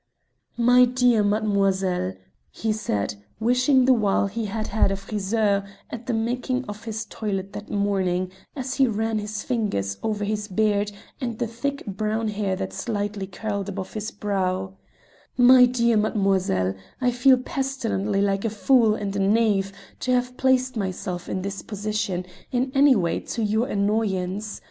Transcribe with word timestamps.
"My 0.57 0.85
dear 0.85 1.23
mademoiselle," 1.23 2.15
he 2.49 2.73
said, 2.73 3.23
wishing 3.39 3.85
the 3.85 3.93
while 3.93 4.25
he 4.25 4.45
had 4.47 4.65
had 4.69 4.91
a 4.91 4.95
friseur 4.95 5.63
at 5.91 6.07
the 6.07 6.13
making 6.15 6.65
of 6.65 6.85
his 6.85 7.05
toilet 7.05 7.53
that 7.53 7.69
morning, 7.69 8.31
as 8.55 8.73
he 8.73 8.87
ran 8.87 9.19
his 9.19 9.43
fingers 9.43 9.99
over 10.01 10.23
his 10.25 10.47
beard 10.47 10.91
and 11.21 11.37
the 11.37 11.45
thick 11.45 11.85
brown 11.85 12.29
hair 12.29 12.55
that 12.55 12.73
slightly 12.73 13.27
curled 13.27 13.69
above 13.69 13.93
his 13.93 14.09
brow, 14.09 14.73
"my 15.37 15.67
dear 15.67 15.97
mademoiselle, 15.97 16.73
I 16.99 17.11
feel 17.11 17.37
pestilently 17.37 18.23
like 18.23 18.43
a 18.43 18.49
fool 18.49 18.95
and 18.95 19.15
a 19.15 19.19
knave 19.19 19.71
to 19.99 20.13
have 20.13 20.35
placed 20.35 20.75
myself 20.75 21.29
in 21.29 21.43
this 21.43 21.61
position 21.61 22.25
in 22.51 22.71
any 22.73 22.95
way 22.95 23.19
to 23.19 23.43
your 23.43 23.67
annoyance. 23.67 24.59